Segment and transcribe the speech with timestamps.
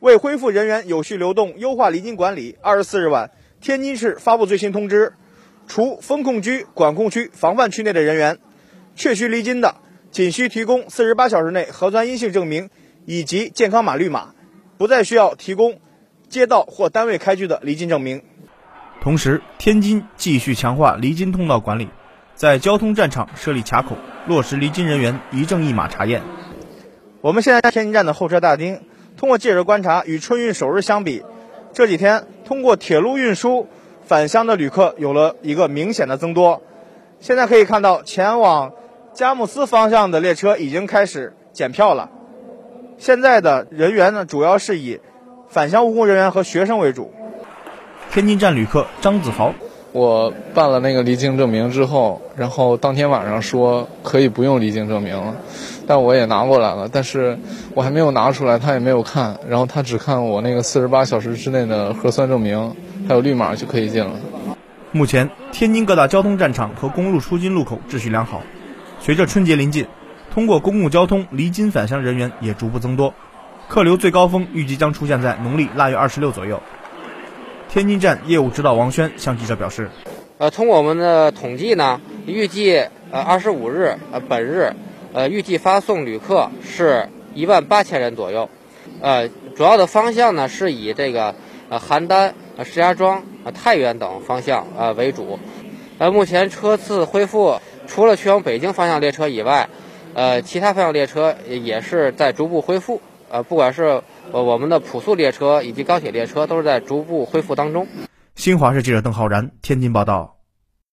[0.00, 5.14] 为恢复人员有序流动、优化离京管理，二十四日晚，天津市发布最新通知，
[5.66, 8.38] 除封控区、管控区、防范区内的人员，
[8.94, 9.74] 确需离京的，
[10.12, 12.70] 仅需提供四十八小时内核酸阴性证明
[13.06, 14.34] 以及健康码绿码，
[14.76, 15.80] 不再需要提供
[16.28, 18.22] 街道或单位开具的离京证明。
[19.00, 21.88] 同时，天津继续强化离京通道管理，
[22.36, 23.96] 在交通站场设立卡口，
[24.28, 26.22] 落实离京人员一证一码查验。
[27.20, 28.80] 我们现在在天津站的候车大厅。
[29.18, 31.24] 通过记者观察，与春运首日相比，
[31.72, 33.66] 这几天通过铁路运输
[34.06, 36.62] 返乡的旅客有了一个明显的增多。
[37.18, 38.72] 现在可以看到，前往
[39.12, 42.10] 佳木斯方向的列车已经开始检票了。
[42.96, 45.00] 现在的人员呢，主要是以
[45.48, 47.12] 返乡务工人员和学生为主。
[48.12, 49.52] 天津站旅客张子豪。
[49.92, 55.34] 我办了那个离京证明之后，然后当天晚上说可以不用离京证明了，
[55.86, 57.38] 但我也拿过来了，但是
[57.74, 62.76] 我还没有拿出来，他也没有看，然后他只看我那个四十八小时之内的核酸证明，
[63.08, 64.12] 还有绿码就可以进了。
[64.92, 68.42] 目前，天津各大交通站场和公路出京路口秩序良好。
[69.00, 69.86] 随着春节临近，
[70.30, 73.14] 通过公共交通离京返乡人员也逐步增多，
[73.68, 76.60] 客流最高峰预计将出现在农历腊月二十六左右。
[77.68, 79.90] 天津站业务指导王轩向记者表示
[80.38, 82.78] ：“呃，通过我们的统计呢，预计
[83.10, 84.72] 呃二十五日呃本日，
[85.12, 88.48] 呃预计发送旅客是一万八千人左右，
[89.02, 91.34] 呃主要的方向呢是以这个
[91.68, 95.38] 呃邯郸、呃石家庄、呃太原等方向呃为主，
[95.98, 99.68] 呃目前车次恢复，除了去往北京方向列车以外，
[100.14, 104.00] 呃其他方向列车也是在逐步恢复，呃不管是。”
[104.32, 107.86] 呃，我们的普速列车以及高铁列车都是在逐步恢复当中。
[108.34, 110.37] 新华社记者邓浩然，天津报道。